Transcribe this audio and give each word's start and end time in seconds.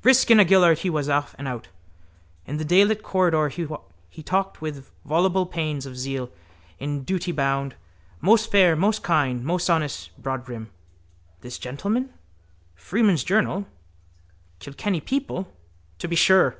Brisk 0.00 0.32
in 0.32 0.40
a 0.40 0.44
galliard 0.44 0.78
he 0.78 0.90
was 0.90 1.08
off, 1.08 1.32
out. 1.38 1.68
In 2.44 2.56
the 2.56 2.64
daylit 2.64 3.04
corridor 3.04 3.48
he 4.08 4.20
talked 4.20 4.60
with 4.60 4.90
voluble 5.04 5.46
pains 5.46 5.86
of 5.86 5.96
zeal, 5.96 6.28
in 6.80 7.04
duty 7.04 7.30
bound, 7.30 7.76
most 8.20 8.50
fair, 8.50 8.74
most 8.74 9.04
kind, 9.04 9.44
most 9.44 9.70
honest 9.70 10.10
broadbrim. 10.20 10.70
—This 11.40 11.56
gentleman? 11.56 12.12
Freeman's 12.74 13.22
Journal? 13.22 13.68
Kilkenny 14.58 15.00
People? 15.00 15.54
To 16.00 16.08
be 16.08 16.16
sure. 16.16 16.56